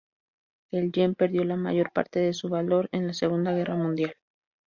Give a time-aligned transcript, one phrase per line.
[0.71, 4.15] El yen perdió la mayor parte de su valor en la Segunda Guerra Mundial.